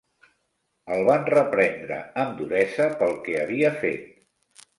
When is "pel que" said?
3.03-3.37